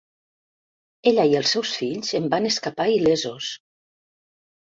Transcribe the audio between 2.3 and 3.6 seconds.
van escapar il·lesos.